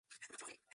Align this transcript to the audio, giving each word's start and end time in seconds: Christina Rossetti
Christina 0.09 0.37
Rossetti 0.39 0.61